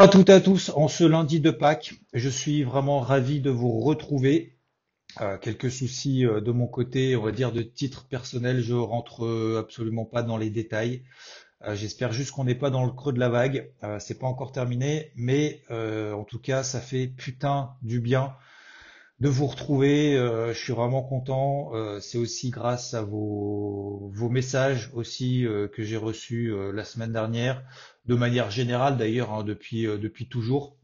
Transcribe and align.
à 0.00 0.06
toutes 0.06 0.28
et 0.28 0.32
à 0.32 0.40
tous, 0.40 0.70
en 0.76 0.86
ce 0.86 1.02
lundi 1.02 1.40
de 1.40 1.50
Pâques, 1.50 1.94
je 2.14 2.28
suis 2.28 2.62
vraiment 2.62 3.00
ravi 3.00 3.40
de 3.40 3.50
vous 3.50 3.80
retrouver. 3.80 4.56
Euh, 5.20 5.38
quelques 5.38 5.72
soucis 5.72 6.24
euh, 6.24 6.40
de 6.40 6.52
mon 6.52 6.68
côté, 6.68 7.16
on 7.16 7.22
va 7.24 7.32
dire 7.32 7.50
de 7.50 7.62
titre 7.62 8.06
personnel, 8.06 8.60
je 8.60 8.74
rentre 8.74 9.24
euh, 9.24 9.58
absolument 9.58 10.04
pas 10.04 10.22
dans 10.22 10.36
les 10.36 10.50
détails. 10.50 11.02
J'espère 11.72 12.12
juste 12.12 12.30
qu'on 12.30 12.44
n'est 12.44 12.54
pas 12.54 12.70
dans 12.70 12.86
le 12.86 12.92
creux 12.92 13.12
de 13.12 13.18
la 13.18 13.28
vague. 13.28 13.72
C'est 13.98 14.20
pas 14.20 14.28
encore 14.28 14.52
terminé, 14.52 15.10
mais 15.16 15.64
en 15.68 16.22
tout 16.22 16.38
cas, 16.38 16.62
ça 16.62 16.80
fait 16.80 17.08
putain 17.08 17.70
du 17.82 17.98
bien 17.98 18.36
de 19.20 19.28
vous 19.28 19.46
retrouver. 19.46 20.16
Euh, 20.16 20.52
je 20.52 20.58
suis 20.58 20.72
vraiment 20.72 21.02
content. 21.02 21.74
Euh, 21.74 22.00
c'est 22.00 22.18
aussi 22.18 22.50
grâce 22.50 22.94
à 22.94 23.02
vos, 23.02 24.12
messages 24.30 24.90
aussi 24.94 25.46
euh, 25.46 25.68
que 25.68 25.82
j'ai 25.82 25.96
reçus 25.96 26.52
euh, 26.52 26.72
la 26.72 26.84
semaine 26.84 27.12
dernière, 27.12 27.62
de 28.06 28.14
manière 28.14 28.50
générale 28.50 28.96
d'ailleurs, 28.96 29.32
hein, 29.32 29.44
depuis, 29.44 29.84
depuis 29.84 30.28
toujours. 30.28 30.76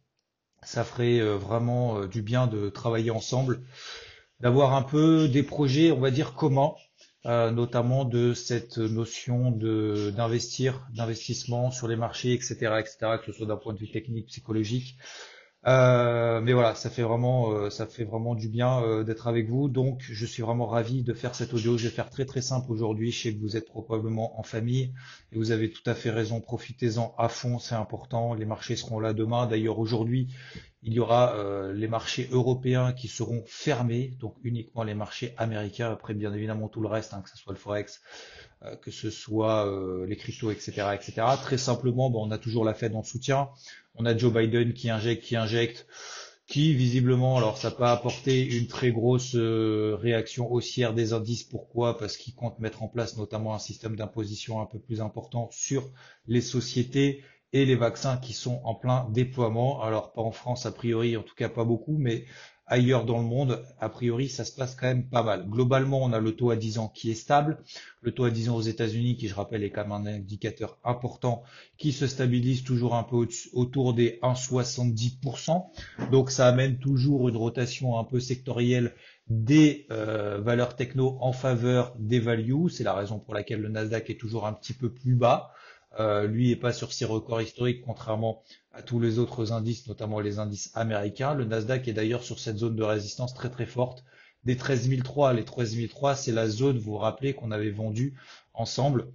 Ça 0.62 0.82
ferait 0.82 1.20
vraiment 1.20 2.06
du 2.06 2.22
bien 2.22 2.46
de 2.46 2.70
travailler 2.70 3.10
ensemble, 3.10 3.60
d'avoir 4.41 4.72
un 4.72 4.80
peu 4.80 5.28
des 5.28 5.42
projets, 5.42 5.92
on 5.92 6.00
va 6.00 6.10
dire, 6.10 6.32
communs, 6.32 6.72
notamment 7.26 8.06
de 8.06 8.32
cette 8.32 8.78
notion 8.78 9.50
de 9.50 10.10
d'investir, 10.16 10.88
d'investissement 10.94 11.70
sur 11.70 11.86
les 11.86 11.96
marchés, 11.96 12.32
etc., 12.32 12.54
etc., 12.78 12.96
que 13.19 13.30
ce 13.30 13.32
soit 13.32 13.46
d'un 13.46 13.58
point 13.58 13.74
de 13.74 13.78
vue 13.78 13.91
technique, 13.91 14.28
psychologique. 14.28 14.96
Euh, 15.66 16.40
mais 16.42 16.52
voilà, 16.52 16.74
ça 16.74 16.90
fait 16.90 17.02
vraiment, 17.02 17.52
euh, 17.52 17.70
ça 17.70 17.86
fait 17.86 18.04
vraiment 18.04 18.34
du 18.34 18.48
bien 18.48 18.82
euh, 18.82 19.02
d'être 19.02 19.28
avec 19.28 19.48
vous. 19.48 19.68
Donc, 19.68 20.02
je 20.02 20.26
suis 20.26 20.42
vraiment 20.42 20.66
ravi 20.66 21.02
de 21.02 21.14
faire 21.14 21.34
cet 21.34 21.54
audio. 21.54 21.78
Je 21.78 21.84
vais 21.84 21.94
faire 21.94 22.10
très 22.10 22.26
très 22.26 22.42
simple 22.42 22.70
aujourd'hui. 22.70 23.10
Je 23.10 23.22
sais 23.22 23.34
que 23.34 23.40
vous 23.40 23.56
êtes 23.56 23.66
probablement 23.66 24.38
en 24.38 24.42
famille 24.42 24.92
et 25.32 25.36
vous 25.36 25.52
avez 25.52 25.70
tout 25.70 25.82
à 25.86 25.94
fait 25.94 26.10
raison. 26.10 26.40
Profitez-en 26.40 27.14
à 27.16 27.28
fond, 27.28 27.58
c'est 27.58 27.74
important. 27.74 28.34
Les 28.34 28.44
marchés 28.44 28.76
seront 28.76 29.00
là 29.00 29.14
demain. 29.14 29.46
D'ailleurs, 29.46 29.78
aujourd'hui, 29.78 30.28
il 30.82 30.92
y 30.92 31.00
aura 31.00 31.34
les 31.72 31.88
marchés 31.88 32.28
européens 32.30 32.92
qui 32.92 33.08
seront 33.08 33.42
fermés, 33.46 34.14
donc 34.20 34.34
uniquement 34.44 34.82
les 34.82 34.94
marchés 34.94 35.32
américains. 35.38 35.90
Après, 35.90 36.12
bien 36.12 36.34
évidemment, 36.34 36.68
tout 36.68 36.82
le 36.82 36.88
reste, 36.88 37.14
hein, 37.14 37.22
que 37.22 37.30
ce 37.30 37.38
soit 37.38 37.54
le 37.54 37.58
forex, 37.58 38.02
que 38.82 38.90
ce 38.90 39.10
soit 39.10 39.66
euh, 39.66 40.06
les 40.06 40.16
cryptos, 40.16 40.50
etc., 40.50 40.88
etc. 40.94 41.26
Très 41.42 41.58
simplement, 41.58 42.10
on 42.14 42.30
a 42.30 42.38
toujours 42.38 42.64
la 42.64 42.74
Fed 42.74 42.94
en 42.94 43.02
soutien. 43.02 43.48
On 43.94 44.06
a 44.06 44.16
Joe 44.16 44.32
Biden 44.32 44.72
qui 44.72 44.90
injecte, 44.90 45.24
qui 45.24 45.36
injecte, 45.36 45.86
qui 46.46 46.74
visiblement, 46.74 47.36
alors 47.38 47.56
ça 47.56 47.70
n'a 47.70 47.76
pas 47.76 47.92
apporté 47.92 48.44
une 48.44 48.66
très 48.66 48.92
grosse 48.92 49.34
euh, 49.34 49.96
réaction 49.98 50.52
haussière 50.52 50.92
des 50.92 51.12
indices. 51.12 51.44
Pourquoi? 51.44 51.96
Parce 51.96 52.16
qu'il 52.16 52.34
compte 52.34 52.58
mettre 52.58 52.82
en 52.82 52.88
place 52.88 53.16
notamment 53.16 53.54
un 53.54 53.58
système 53.58 53.96
d'imposition 53.96 54.60
un 54.60 54.66
peu 54.66 54.78
plus 54.78 55.00
important 55.00 55.48
sur 55.50 55.90
les 56.26 56.40
sociétés 56.42 57.22
et 57.52 57.64
les 57.64 57.76
vaccins 57.76 58.16
qui 58.18 58.32
sont 58.32 58.60
en 58.64 58.74
plein 58.74 59.08
déploiement. 59.10 59.80
Alors 59.80 60.12
pas 60.12 60.22
en 60.22 60.32
France 60.32 60.66
a 60.66 60.72
priori, 60.72 61.16
en 61.16 61.22
tout 61.22 61.36
cas 61.36 61.48
pas 61.48 61.64
beaucoup, 61.64 61.96
mais 61.98 62.26
ailleurs 62.66 63.04
dans 63.04 63.18
le 63.18 63.24
monde, 63.24 63.62
a 63.80 63.88
priori, 63.88 64.28
ça 64.28 64.44
se 64.44 64.52
passe 64.52 64.75
quand 64.75 64.86
même 64.86 65.08
pas 65.08 65.22
mal. 65.22 65.48
Globalement, 65.48 66.02
on 66.02 66.12
a 66.12 66.20
le 66.20 66.32
taux 66.34 66.50
à 66.50 66.56
10 66.56 66.78
ans 66.78 66.88
qui 66.88 67.10
est 67.10 67.14
stable, 67.14 67.58
le 68.00 68.12
taux 68.12 68.25
à 68.25 68.30
10 68.30 68.48
ans 68.48 68.56
aux 68.56 68.62
États-Unis, 68.62 69.16
qui 69.16 69.28
je 69.28 69.34
rappelle 69.34 69.62
est 69.62 69.70
quand 69.70 69.82
même 69.82 69.92
un 69.92 70.06
indicateur 70.06 70.78
important, 70.84 71.42
qui 71.78 71.92
se 71.92 72.06
stabilise 72.06 72.64
toujours 72.64 72.94
un 72.94 73.03
peu 73.03 73.16
au- 73.16 73.26
autour 73.53 73.94
des 73.94 74.19
1,70%. 74.22 75.70
Donc 76.10 76.30
ça 76.30 76.47
amène 76.48 76.78
toujours 76.78 77.28
une 77.28 77.36
rotation 77.36 77.98
un 77.98 78.04
peu 78.04 78.20
sectorielle 78.20 78.94
des 79.28 79.86
euh, 79.91 80.38
valeurs 80.41 80.76
techno 80.76 81.16
en 81.20 81.32
faveur 81.32 81.94
des 81.98 82.20
values. 82.20 82.69
C'est 82.70 82.84
la 82.84 82.94
raison 82.94 83.19
pour 83.19 83.34
laquelle 83.34 83.60
le 83.60 83.69
Nasdaq 83.69 84.10
est 84.10 84.20
toujours 84.20 84.47
un 84.47 84.53
petit 84.53 84.74
peu 84.74 84.92
plus 84.92 85.14
bas. 85.14 85.50
Euh, 86.00 86.27
lui 86.27 86.50
est 86.50 86.56
pas 86.56 86.72
sur 86.72 86.93
ses 86.93 87.05
records 87.05 87.41
historiques, 87.41 87.82
contrairement 87.84 88.43
à 88.72 88.82
tous 88.82 88.99
les 88.99 89.19
autres 89.19 89.53
indices, 89.53 89.87
notamment 89.87 90.21
les 90.21 90.38
indices 90.38 90.71
américains. 90.75 91.34
Le 91.34 91.44
Nasdaq 91.44 91.87
est 91.87 91.93
d'ailleurs 91.93 92.25
sur 92.25 92.38
cette 92.38 92.59
zone 92.59 92.75
de 92.75 92.82
résistance 92.82 93.34
très 93.34 93.50
très 93.50 93.66
forte 93.66 94.04
des 94.44 94.56
13 94.56 94.91
003. 95.03 95.33
Les 95.33 95.44
13 95.44 95.77
003, 95.88 96.16
c'est 96.16 96.33
la 96.33 96.49
zone, 96.49 96.78
vous 96.78 96.93
vous 96.93 96.99
rappelez, 96.99 97.34
qu'on 97.34 97.50
avait 97.50 97.71
vendue 97.71 98.19
ensemble 98.53 99.12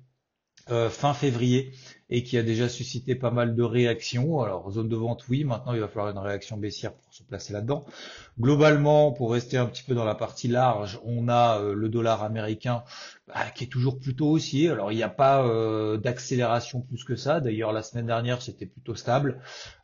euh, 0.70 0.90
fin 0.90 1.14
février 1.14 1.72
et 2.10 2.24
qui 2.24 2.38
a 2.38 2.44
déjà 2.44 2.70
suscité 2.70 3.16
pas 3.16 3.32
mal 3.32 3.56
de 3.56 3.64
réactions. 3.64 4.42
Alors, 4.42 4.72
zone 4.72 4.90
de 4.90 4.96
vente, 4.96 5.28
oui, 5.30 5.44
maintenant 5.44 5.74
il 5.74 5.80
va 5.80 5.88
falloir 5.88 6.10
une 6.10 6.18
réaction 6.18 6.58
baissière 6.58 6.94
pour 6.94 7.14
se 7.14 7.24
placer 7.24 7.54
là-dedans. 7.54 7.86
Globalement, 8.40 9.12
pour 9.12 9.32
rester 9.32 9.58
un 9.58 9.66
petit 9.66 9.84
peu 9.84 9.94
dans 9.94 10.06
la 10.06 10.16
partie 10.16 10.48
large, 10.48 11.00
on 11.04 11.28
a 11.28 11.60
euh, 11.60 11.74
le 11.74 11.90
dollar 11.90 12.24
américain 12.24 12.84
bah, 13.28 13.52
qui 13.54 13.66
est 13.66 13.68
toujours 13.68 14.00
plutôt 14.00 14.30
haussier. 14.30 14.70
Alors, 14.70 14.92
il 14.92 14.96
n'y 14.96 15.04
a 15.04 15.10
pas 15.10 15.46
euh, 15.46 15.98
d'accélération 15.98 16.82
plus 16.82 17.04
que 17.04 17.16
ça. 17.16 17.42
D'ailleurs, 17.42 17.74
la 17.74 17.84
semaine 17.84 18.08
dernière, 18.08 18.42
c'était 18.42 18.66
plutôt 18.66 18.96
stable, 18.96 19.40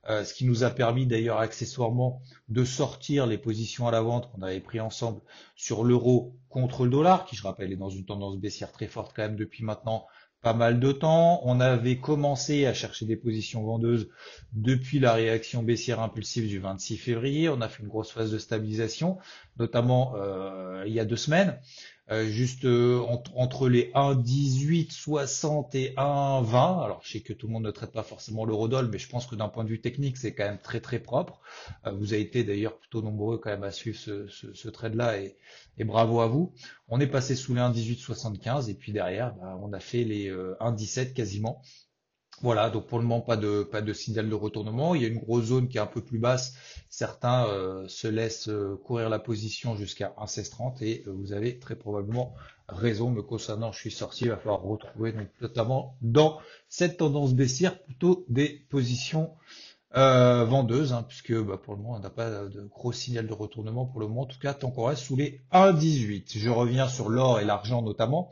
Euh, 0.08 0.24
ce 0.24 0.36
qui 0.36 0.46
nous 0.46 0.64
a 0.64 0.70
permis 0.70 1.08
d'ailleurs 1.08 1.40
accessoirement 1.40 2.22
de 2.48 2.64
sortir 2.64 3.26
les 3.26 3.40
positions 3.40 3.88
à 3.88 3.92
la 3.92 4.02
vente 4.02 4.32
qu'on 4.32 4.44
avait 4.44 4.60
pris 4.60 4.80
ensemble 4.80 5.20
sur 5.56 5.84
l'euro 5.84 6.36
contre 6.48 6.84
le 6.84 6.92
dollar, 6.92 7.26
qui 7.26 7.36
je 7.36 7.42
rappelle 7.42 7.72
est 7.72 7.76
dans 7.76 7.90
une 7.90 8.06
tendance 8.06 8.38
baissière 8.38 8.72
très 8.72 8.86
forte 8.86 9.14
quand 9.16 9.24
même 9.24 9.36
depuis 9.36 9.64
maintenant 9.64 10.06
pas 10.46 10.54
mal 10.54 10.80
de 10.80 10.92
temps. 10.92 11.42
On 11.44 11.60
avait 11.60 11.98
commencé 11.98 12.68
à 12.68 12.74
chercher 12.76 13.08
des 13.08 13.16
positions 13.16 13.64
vendeuses 13.64 14.10
depuis 14.54 15.00
la 15.00 15.14
réaction 15.14 15.64
baissière 15.64 16.00
impulsive 16.00 16.48
du 16.48 16.60
26 16.60 16.98
février. 16.98 17.50
On 17.50 17.62
a 17.62 17.68
fait 17.68 17.82
une 17.82 17.90
grosse 17.90 18.12
phase 18.12 18.32
de 18.32 18.38
stabilisation, 18.38 19.18
notamment 19.58 20.14
euh, 20.18 20.84
il 20.86 20.94
y 20.94 21.00
a 21.00 21.06
deux 21.06 21.16
semaines, 21.16 21.60
euh, 22.12 22.28
juste 22.28 22.66
euh, 22.66 23.00
entre, 23.00 23.32
entre 23.36 23.68
les 23.68 23.92
1,18, 23.94 24.92
60 24.92 25.74
et 25.76 25.94
1,20. 25.98 26.84
Alors 26.84 27.02
je 27.04 27.12
sais 27.14 27.22
que 27.22 27.34
tout 27.34 27.48
le 27.48 27.54
monde 27.54 27.64
ne 27.64 27.72
traite 27.72 27.92
pas 27.92 28.04
forcément 28.04 28.46
l'eurodoll, 28.46 28.90
mais 28.92 29.00
je 29.00 29.10
pense 29.10 29.26
que 29.26 29.36
d'un 29.36 29.50
point 29.50 29.64
de 29.64 29.70
vue 29.70 29.82
technique, 29.82 30.18
c'est 30.18 30.34
quand 30.36 30.46
même 30.46 30.60
très 30.60 30.82
très 30.82 31.00
propre. 31.00 31.40
Euh, 31.88 31.92
vous 31.92 32.14
avez 32.14 32.22
été 32.22 32.44
d'ailleurs 32.44 32.78
plutôt 32.78 33.02
nombreux 33.02 33.40
quand 33.40 33.50
même 33.50 33.64
à 33.64 33.72
suivre 33.72 33.98
ce, 33.98 34.28
ce, 34.28 34.54
ce 34.54 34.70
trade-là 34.70 35.20
et, 35.20 35.36
et 35.78 35.84
bravo 35.84 36.22
à 36.22 36.28
vous. 36.28 36.54
On 36.88 37.00
est 37.00 37.08
passé 37.08 37.36
sous 37.36 37.56
les 37.56 37.62
1,1875 37.62 38.70
et 38.70 38.76
puis 38.76 38.92
derrière, 38.92 39.34
bah, 39.36 39.58
on 39.62 39.74
a 39.74 39.80
fait 39.80 40.04
les 40.04 40.30
euh, 40.30 40.56
1,17 40.60 41.14
quasiment. 41.14 41.62
Voilà, 42.42 42.70
donc 42.70 42.88
pour 42.88 43.00
le 43.00 43.06
moment 43.06 43.22
pas 43.22 43.38
de 43.38 43.64
pas 43.64 43.82
de 43.82 43.94
signal 43.94 44.30
de 44.30 44.36
retournement. 44.36 44.94
Il 44.94 45.02
y 45.02 45.06
a 45.06 45.08
une 45.08 45.20
grosse 45.20 45.46
zone 45.46 45.68
qui 45.70 45.78
est 45.78 45.82
un 45.82 45.86
peu 45.86 46.02
plus 46.02 46.20
basse. 46.20 46.56
Certains 46.90 47.48
euh, 47.48 47.88
se 47.88 48.08
laissent 48.08 48.50
euh, 48.50 48.80
courir 48.84 49.10
la 49.10 49.20
position 49.20 49.76
jusqu'à 49.76 50.14
1,1630 50.20 50.84
et 50.84 51.04
euh, 51.08 51.12
vous 51.12 51.32
avez 51.32 51.60
très 51.60 51.76
probablement 51.76 52.34
raison. 52.68 53.10
Me 53.10 53.22
concernant, 53.22 53.72
je 53.72 53.80
suis 53.80 53.92
sorti. 53.92 54.26
Il 54.26 54.32
va 54.32 54.38
falloir 54.38 54.62
retrouver 54.62 55.14
donc, 55.14 55.30
notamment 55.40 55.96
dans 56.02 56.40
cette 56.68 56.98
tendance 56.98 57.34
baissière 57.34 57.82
plutôt 57.82 58.26
des 58.28 58.66
positions 58.70 59.32
euh, 59.98 60.44
vendeuse, 60.44 60.92
hein, 60.92 61.04
puisque 61.08 61.34
bah, 61.34 61.58
pour 61.58 61.74
le 61.74 61.82
moment 61.82 61.96
on 61.96 62.00
n'a 62.00 62.10
pas 62.10 62.30
de 62.30 62.64
gros 62.64 62.92
signal 62.92 63.28
de 63.28 63.34
retournement 63.34 63.86
pour 63.86 64.02
le 64.02 64.08
moment, 64.08 64.24
en 64.24 64.26
tout 64.26 64.40
cas 64.40 64.54
tant 64.54 64.70
qu'on 64.70 64.84
reste 64.84 65.04
sous 65.04 65.16
les 65.16 65.42
1,18. 65.54 66.38
Je 66.38 66.50
reviens 66.50 66.90
sur 66.90 67.08
l'or 67.08 67.40
et 67.40 67.46
l'argent 67.46 67.82
notamment. 67.82 68.30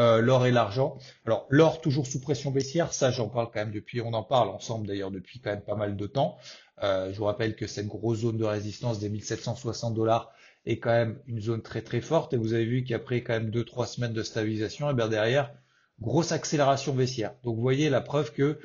Euh, 0.00 0.22
l'or 0.22 0.46
et 0.46 0.52
l'argent. 0.52 0.96
Alors 1.26 1.46
l'or 1.50 1.82
toujours 1.82 2.06
sous 2.06 2.18
pression 2.18 2.50
baissière, 2.50 2.94
ça 2.94 3.10
j'en 3.10 3.28
parle 3.28 3.48
quand 3.52 3.60
même 3.60 3.72
depuis, 3.72 4.00
on 4.00 4.14
en 4.14 4.22
parle 4.22 4.48
ensemble 4.48 4.86
d'ailleurs 4.86 5.10
depuis 5.10 5.38
quand 5.38 5.50
même 5.50 5.60
pas 5.60 5.74
mal 5.74 5.96
de 5.96 6.06
temps. 6.06 6.38
Euh, 6.82 7.12
je 7.12 7.18
vous 7.18 7.26
rappelle 7.26 7.54
que 7.54 7.66
cette 7.66 7.88
grosse 7.88 8.20
zone 8.20 8.38
de 8.38 8.44
résistance 8.44 8.98
des 9.00 9.10
1760 9.10 9.92
dollars 9.92 10.32
est 10.64 10.78
quand 10.78 10.92
même 10.92 11.20
une 11.26 11.42
zone 11.42 11.60
très 11.60 11.82
très 11.82 12.00
forte 12.00 12.32
et 12.32 12.38
vous 12.38 12.54
avez 12.54 12.64
vu 12.64 12.84
qu'après 12.84 13.22
quand 13.22 13.34
même 13.34 13.50
deux 13.50 13.64
trois 13.64 13.86
semaines 13.86 14.14
de 14.14 14.22
stabilisation, 14.22 14.88
et 14.90 14.94
bien 14.94 15.08
derrière 15.08 15.52
grosse 16.00 16.32
accélération 16.32 16.94
baissière. 16.94 17.34
Donc 17.44 17.56
vous 17.56 17.62
voyez 17.62 17.90
la 17.90 18.00
preuve 18.00 18.32
que 18.32 18.58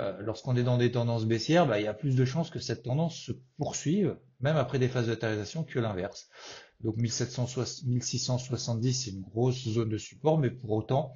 euh, 0.00 0.16
lorsqu'on 0.22 0.56
est 0.56 0.64
dans 0.64 0.76
des 0.76 0.90
tendances 0.90 1.24
baissières, 1.24 1.66
bah, 1.66 1.78
il 1.78 1.84
y 1.84 1.88
a 1.88 1.94
plus 1.94 2.16
de 2.16 2.24
chances 2.24 2.50
que 2.50 2.58
cette 2.58 2.82
tendance 2.82 3.16
se 3.16 3.32
poursuive, 3.58 4.16
même 4.40 4.56
après 4.56 4.80
des 4.80 4.88
phases 4.88 5.06
de 5.06 5.14
que 5.14 5.78
l'inverse. 5.78 6.28
Donc 6.84 6.98
1760 6.98 7.86
1670, 7.86 8.92
c'est 8.92 9.10
une 9.10 9.22
grosse 9.22 9.66
zone 9.66 9.88
de 9.88 9.96
support, 9.96 10.38
mais 10.38 10.50
pour 10.50 10.72
autant, 10.72 11.14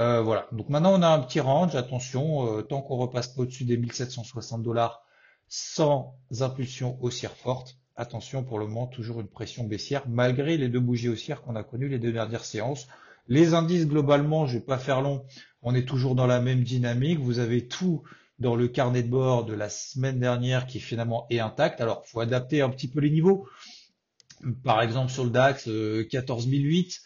euh, 0.00 0.22
voilà. 0.22 0.48
Donc 0.52 0.70
maintenant, 0.70 0.98
on 0.98 1.02
a 1.02 1.08
un 1.08 1.18
petit 1.20 1.40
range. 1.40 1.76
Attention, 1.76 2.56
euh, 2.56 2.62
tant 2.62 2.80
qu'on 2.80 2.96
repasse 2.96 3.28
pas 3.28 3.42
au-dessus 3.42 3.64
des 3.64 3.76
1760 3.76 4.62
dollars 4.62 5.04
sans 5.48 6.16
impulsion 6.40 6.96
haussière 7.02 7.36
forte, 7.36 7.76
attention 7.94 8.42
pour 8.42 8.58
le 8.58 8.66
moment, 8.66 8.86
toujours 8.86 9.20
une 9.20 9.28
pression 9.28 9.64
baissière, 9.64 10.02
malgré 10.08 10.56
les 10.56 10.70
deux 10.70 10.80
bougies 10.80 11.10
haussières 11.10 11.42
qu'on 11.42 11.56
a 11.56 11.62
connues 11.62 11.88
les 11.88 11.98
deux 11.98 12.12
dernières 12.12 12.46
séances. 12.46 12.88
Les 13.28 13.52
indices, 13.52 13.86
globalement, 13.86 14.46
je 14.46 14.58
vais 14.58 14.64
pas 14.64 14.78
faire 14.78 15.02
long, 15.02 15.26
on 15.60 15.74
est 15.74 15.86
toujours 15.86 16.14
dans 16.14 16.26
la 16.26 16.40
même 16.40 16.62
dynamique. 16.62 17.20
Vous 17.20 17.38
avez 17.38 17.68
tout 17.68 18.02
dans 18.38 18.56
le 18.56 18.66
carnet 18.66 19.02
de 19.02 19.08
bord 19.08 19.44
de 19.44 19.52
la 19.52 19.68
semaine 19.68 20.18
dernière 20.18 20.66
qui 20.66 20.80
finalement 20.80 21.26
est 21.28 21.38
intact. 21.38 21.82
Alors, 21.82 22.04
faut 22.06 22.20
adapter 22.20 22.62
un 22.62 22.70
petit 22.70 22.88
peu 22.88 23.00
les 23.00 23.10
niveaux. 23.10 23.46
Par 24.64 24.82
exemple, 24.82 25.10
sur 25.10 25.24
le 25.24 25.30
DAX, 25.30 25.68
14008, 26.10 27.00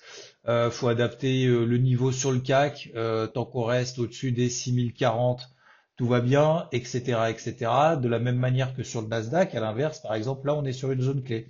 euh, 0.49 0.71
faut 0.71 0.89
adapter 0.89 1.47
euh, 1.47 1.65
le 1.65 1.79
niveau 1.79 2.13
sur 2.13 2.33
le 2.33 2.41
CAC, 2.41 2.91
euh, 2.95 3.27
tant 3.27 3.45
qu'on 3.45 3.65
reste 3.65 3.99
au-dessus 3.99 4.33
des 4.33 4.49
6040, 4.49 5.49
tout 5.97 6.07
va 6.07 6.21
bien, 6.21 6.69
etc., 6.73 7.01
etc. 7.29 7.55
De 8.01 8.09
la 8.09 8.19
même 8.19 8.37
manière 8.37 8.75
que 8.75 8.83
sur 8.83 9.03
le 9.03 9.09
Nasdaq, 9.09 9.55
à 9.55 9.61
l'inverse, 9.61 10.01
par 10.01 10.15
exemple, 10.15 10.47
là, 10.47 10.55
on 10.55 10.65
est 10.65 10.73
sur 10.73 10.93
une 10.93 11.03
zone 11.03 11.23
clé. 11.23 11.49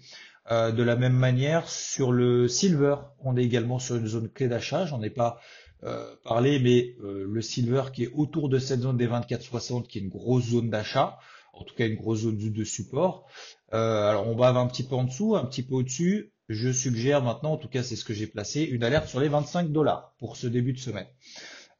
Euh, 0.50 0.71
de 0.71 0.83
la 0.83 0.97
même 0.97 1.17
manière, 1.17 1.69
sur 1.69 2.12
le 2.12 2.47
silver, 2.47 2.97
on 3.25 3.37
est 3.37 3.43
également 3.43 3.79
sur 3.79 3.97
une 3.97 4.06
zone 4.06 4.29
clé 4.29 4.49
d'achat. 4.49 4.87
J'en 4.87 5.03
ai 5.03 5.11
pas 5.11 5.41
euh, 5.83 6.15
parlé, 6.25 6.61
mais 6.61 6.94
euh, 7.03 7.27
le 7.29 7.43
silver 7.43 7.85
qui 7.93 8.05
est 8.05 8.11
autour 8.15 8.49
de 8.49 8.59
cette 8.59 8.81
zone 8.81 8.97
des 8.97 9.09
24,60, 9.09 9.87
qui 9.88 9.99
est 9.99 10.03
une 10.03 10.09
grosse 10.09 10.50
zone 10.50 10.71
d'achat, 10.71 11.19
en 11.61 11.64
tout 11.64 11.75
cas 11.75 11.87
une 11.87 11.97
grosse 11.97 12.20
zone 12.20 12.37
de 12.37 12.64
support. 12.64 13.26
alors 13.73 14.29
on 14.29 14.35
bave 14.35 14.56
un 14.56 14.67
petit 14.67 14.85
peu 14.85 14.94
en 14.94 15.05
dessous, 15.05 15.37
un 15.37 15.44
petit 15.44 15.62
peu 15.62 15.75
au-dessus. 15.75 16.32
Je 16.49 16.70
suggère 16.70 17.23
maintenant, 17.23 17.53
en 17.53 17.56
tout 17.56 17.69
cas 17.69 17.82
c'est 17.82 17.97
ce 17.97 18.05
que 18.05 18.14
j'ai 18.14 18.26
placé, 18.26 18.62
une 18.62 18.85
alerte 18.85 19.08
sur 19.08 19.20
les 19.20 19.29
25 19.29 19.73
dollars 19.73 20.14
pour 20.19 20.37
ce 20.37 20.47
début 20.47 20.73
de 20.73 20.79
semaine. 20.79 21.08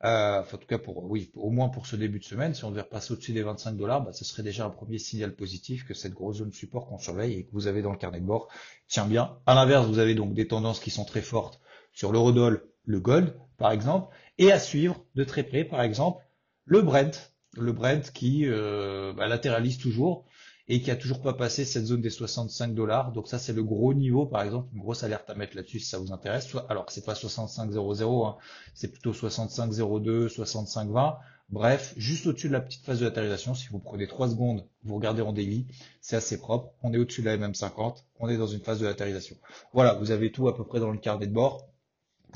Euh, 0.05 0.41
en 0.41 0.57
tout 0.57 0.67
cas, 0.67 0.79
pour, 0.79 1.05
oui, 1.11 1.31
au 1.35 1.51
moins 1.51 1.69
pour 1.69 1.87
ce 1.87 1.97
début 1.97 2.19
de 2.19 2.25
semaine, 2.25 2.55
si 2.55 2.65
on 2.65 2.71
devait 2.71 2.83
repasser 2.83 3.13
au-dessus 3.13 3.33
des 3.33 3.43
25 3.43 3.77
dollars, 3.77 4.05
bah, 4.05 4.13
ce 4.13 4.25
serait 4.25 4.43
déjà 4.43 4.67
un 4.67 4.71
premier 4.71 4.99
signal 4.99 5.35
positif 5.35 5.87
que 5.87 5.95
cette 5.95 6.13
grosse 6.13 6.37
zone 6.37 6.53
support 6.53 6.87
qu'on 6.87 6.99
surveille 6.99 7.35
et 7.35 7.45
que 7.45 7.53
vous 7.53 7.67
avez 7.67 7.83
dans 7.83 7.93
le 7.93 7.99
carnet 7.99 8.21
de 8.21 8.27
bord 8.27 8.49
tient 8.89 9.07
bien. 9.07 9.39
À 9.47 9.55
l'inverse, 9.55 9.87
vous 9.87 9.99
avez 9.99 10.15
donc 10.15 10.35
des 10.35 10.47
tendances 10.47 10.81
qui 10.81 10.91
sont 10.91 11.05
très 11.05 11.23
fortes 11.23 11.61
sur 11.93 12.13
l'eurodoll, 12.13 12.69
le 12.85 13.01
gold, 13.01 13.35
par 13.57 13.73
exemple, 13.73 14.15
et 14.39 14.53
à 14.53 14.59
suivre 14.59 15.03
de 15.15 15.25
très 15.25 15.43
près, 15.43 15.65
par 15.65 15.81
exemple, 15.81 16.23
le 16.67 16.83
Brent, 16.83 17.33
le 17.57 17.73
Brent 17.73 18.13
qui 18.13 18.47
euh, 18.47 19.13
bah, 19.13 19.27
latéralise 19.27 19.79
toujours 19.79 20.25
et 20.69 20.81
qui 20.83 20.91
a 20.91 20.97
toujours 20.97 21.23
pas 21.23 21.33
passé 21.33 21.65
cette 21.65 21.87
zone 21.87 22.01
des 22.01 22.11
65 22.11 22.75
dollars. 22.75 23.13
Donc 23.13 23.29
ça, 23.29 23.39
c'est 23.39 23.53
le 23.53 23.63
gros 23.63 23.95
niveau, 23.95 24.27
par 24.27 24.43
exemple, 24.43 24.69
une 24.75 24.81
grosse 24.81 25.05
alerte 25.05 25.31
à 25.31 25.35
mettre 25.35 25.57
là-dessus 25.57 25.79
si 25.79 25.89
ça 25.89 25.99
vous 25.99 26.13
intéresse. 26.13 26.49
Alors, 26.69 26.87
c'est 26.91 27.05
pas 27.05 27.15
65.00, 27.15 28.27
hein, 28.27 28.37
c'est 28.75 28.89
plutôt 28.89 29.13
65.02, 29.13 30.29
65.20. 30.29 31.17
Bref, 31.49 31.95
juste 31.97 32.27
au-dessus 32.27 32.49
de 32.49 32.55
la 32.55 32.61
petite 32.61 32.85
phase 32.85 32.99
de 32.99 33.05
latérisation, 33.05 33.55
si 33.55 33.69
vous 33.69 33.79
prenez 33.79 34.09
3 34.09 34.31
secondes, 34.31 34.67
vous 34.83 34.97
regardez 34.97 35.23
en 35.23 35.33
daily, 35.33 35.69
c'est 36.01 36.17
assez 36.17 36.39
propre. 36.39 36.73
On 36.83 36.93
est 36.93 36.99
au-dessus 36.99 37.21
de 37.21 37.27
la 37.27 37.37
MM50, 37.37 38.03
on 38.19 38.29
est 38.29 38.37
dans 38.37 38.49
une 38.49 38.61
phase 38.61 38.81
de 38.81 38.87
latérisation. 38.87 39.37
Voilà, 39.73 39.95
vous 39.95 40.11
avez 40.11 40.33
tout 40.33 40.49
à 40.49 40.57
peu 40.57 40.65
près 40.65 40.81
dans 40.81 40.91
le 40.91 40.99
carnet 40.99 41.29
de 41.29 41.33
bord. 41.33 41.69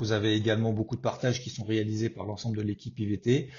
Vous 0.01 0.13
avez 0.13 0.33
également 0.33 0.73
beaucoup 0.73 0.95
de 0.95 1.01
partages 1.01 1.43
qui 1.43 1.51
sont 1.51 1.63
réalisés 1.63 2.09
par 2.09 2.25
l'ensemble 2.25 2.57
de 2.57 2.63
l'équipe 2.63 2.97
IVT. 2.99 3.49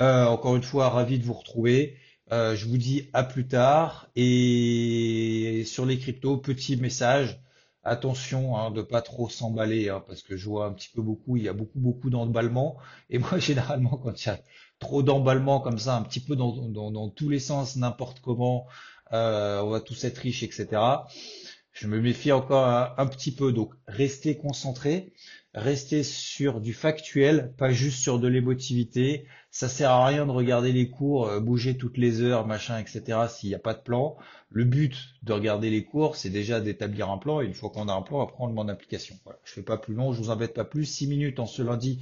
Euh, 0.00 0.24
encore 0.24 0.56
une 0.56 0.62
fois, 0.62 0.88
ravi 0.88 1.18
de 1.18 1.24
vous 1.26 1.34
retrouver. 1.34 1.98
Euh, 2.32 2.56
je 2.56 2.66
vous 2.66 2.78
dis 2.78 3.10
à 3.12 3.22
plus 3.22 3.46
tard. 3.46 4.08
Et 4.16 5.62
sur 5.66 5.84
les 5.84 5.98
cryptos, 5.98 6.38
petit 6.38 6.78
message. 6.78 7.38
Attention 7.82 8.56
hein, 8.56 8.70
de 8.70 8.80
pas 8.80 9.02
trop 9.02 9.28
s'emballer, 9.28 9.90
hein, 9.90 10.02
parce 10.06 10.22
que 10.22 10.38
je 10.38 10.48
vois 10.48 10.64
un 10.64 10.72
petit 10.72 10.88
peu 10.88 11.02
beaucoup, 11.02 11.36
il 11.36 11.42
y 11.42 11.48
a 11.48 11.52
beaucoup 11.52 11.80
beaucoup 11.80 12.08
d'emballement. 12.08 12.78
Et 13.10 13.18
moi, 13.18 13.38
généralement, 13.38 13.98
quand 14.02 14.24
il 14.24 14.28
y 14.28 14.30
a 14.30 14.40
trop 14.78 15.02
d'emballement 15.02 15.60
comme 15.60 15.78
ça, 15.78 15.96
un 15.96 16.02
petit 16.02 16.20
peu 16.20 16.34
dans, 16.34 16.56
dans, 16.66 17.08
tous 17.10 17.28
les 17.28 17.40
sens, 17.40 17.76
n'importe 17.76 18.20
comment, 18.20 18.66
euh, 19.12 19.60
on 19.60 19.68
va 19.68 19.80
tous 19.80 20.02
être 20.04 20.16
riches, 20.16 20.42
etc. 20.42 20.80
Je 21.72 21.86
me 21.86 22.00
méfie 22.00 22.32
encore 22.32 22.66
un, 22.66 23.06
petit 23.06 23.32
peu. 23.32 23.52
Donc, 23.52 23.74
restez 23.86 24.36
concentrés, 24.36 25.12
restez 25.54 26.02
sur 26.02 26.60
du 26.60 26.72
factuel, 26.72 27.54
pas 27.56 27.70
juste 27.70 28.00
sur 28.00 28.18
de 28.18 28.28
l'émotivité. 28.28 29.26
Ça 29.50 29.68
sert 29.68 29.90
à 29.90 30.06
rien 30.06 30.26
de 30.26 30.30
regarder 30.30 30.72
les 30.72 30.90
cours, 30.90 31.26
euh, 31.26 31.40
bouger 31.40 31.76
toutes 31.76 31.96
les 31.96 32.20
heures, 32.22 32.46
machin, 32.46 32.78
etc. 32.78 33.18
S'il 33.28 33.48
n'y 33.48 33.54
a 33.54 33.60
pas 33.60 33.74
de 33.74 33.82
plan. 33.82 34.16
Le 34.50 34.64
but 34.64 34.96
de 35.22 35.32
regarder 35.32 35.70
les 35.70 35.84
cours, 35.84 36.16
c'est 36.16 36.30
déjà 36.30 36.60
d'établir 36.60 37.08
un 37.08 37.18
plan. 37.18 37.40
Et 37.40 37.46
une 37.46 37.54
fois 37.54 37.70
qu'on 37.70 37.88
a 37.88 37.94
un 37.94 38.02
plan, 38.02 38.20
après 38.20 38.36
on 38.40 38.46
le 38.48 38.52
met 38.52 38.60
en 38.60 38.68
application. 38.68 39.16
Voilà. 39.24 39.38
Je 39.44 39.52
fais 39.52 39.62
pas 39.62 39.78
plus 39.78 39.94
long, 39.94 40.12
je 40.12 40.18
vous 40.18 40.30
embête 40.30 40.54
pas 40.54 40.64
plus. 40.64 40.84
Six 40.84 41.06
minutes 41.06 41.38
en 41.38 41.46
ce 41.46 41.62
lundi 41.62 42.00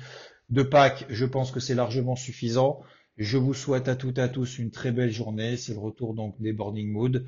de 0.50 0.62
Pâques, 0.62 1.05
je 1.11 1.26
pense 1.26 1.50
que 1.50 1.61
c'est 1.61 1.75
largement 1.75 2.17
suffisant. 2.17 2.81
Je 3.19 3.37
vous 3.37 3.53
souhaite 3.53 3.88
à 3.88 3.97
toutes 3.97 4.19
et 4.19 4.23
à 4.23 4.29
tous 4.29 4.59
une 4.59 4.70
très 4.70 4.93
belle 4.93 5.11
journée. 5.11 5.56
C'est 5.56 5.73
le 5.73 5.81
retour 5.81 6.15
donc 6.15 6.41
des 6.41 6.53
boarding 6.53 6.91
mood. 6.91 7.26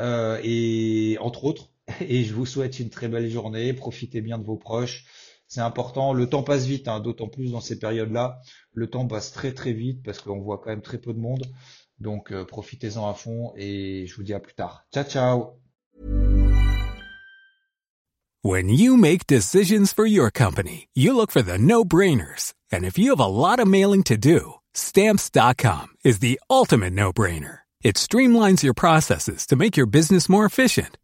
Euh, 0.00 0.38
et 0.42 1.16
entre 1.20 1.44
autres, 1.44 1.71
et 2.00 2.24
je 2.24 2.34
vous 2.34 2.46
souhaite 2.46 2.80
une 2.80 2.90
très 2.90 3.08
belle 3.08 3.28
journée. 3.28 3.72
Profitez 3.72 4.20
bien 4.20 4.38
de 4.38 4.44
vos 4.44 4.56
proches 4.56 5.04
c'est 5.52 5.60
important. 5.60 6.14
Le 6.14 6.26
temps 6.30 6.42
passe 6.42 6.64
vite, 6.64 6.88
hein, 6.88 7.00
d'autant 7.00 7.28
plus 7.28 7.52
dans 7.52 7.60
ces 7.60 7.78
périodes-là. 7.78 8.40
Le 8.72 8.88
temps 8.88 9.06
passe 9.06 9.32
très 9.32 9.52
très 9.52 9.74
vite 9.74 10.02
parce 10.02 10.18
qu'on 10.22 10.40
voit 10.40 10.56
quand 10.56 10.70
même 10.70 10.80
très 10.80 10.96
peu 10.96 11.12
de 11.12 11.18
monde. 11.18 11.44
Donc 11.98 12.32
euh, 12.32 12.46
profitez-en 12.46 13.06
à 13.06 13.12
fond 13.12 13.52
et 13.54 14.06
je 14.06 14.14
vous 14.16 14.22
dis 14.22 14.32
à 14.32 14.40
plus 14.40 14.54
tard. 14.54 14.86
Ciao 14.94 15.04
ciao. 15.04 15.58
When 18.42 18.70
you 18.70 18.96
make 18.96 19.26
decisions 19.26 19.92
for 19.92 20.06
your 20.06 20.30
company, 20.30 20.88
you 20.94 21.14
look 21.14 21.30
for 21.30 21.42
the 21.42 21.58
no-brainers. 21.58 22.54
And 22.72 22.84
if 22.84 22.98
you 22.98 23.10
have 23.10 23.20
a 23.20 23.28
lot 23.28 23.60
of 23.60 23.68
mailing 23.68 24.04
to 24.04 24.16
do, 24.16 24.54
stamps.com 24.72 25.88
is 26.02 26.20
the 26.20 26.40
ultimate 26.48 26.94
no-brainer. 26.94 27.58
It 27.84 27.96
streamlines 27.96 28.62
your 28.62 28.74
processes 28.74 29.46
to 29.48 29.56
make 29.56 29.76
your 29.76 29.86
business 29.86 30.30
more 30.30 30.46
efficient, 30.46 30.96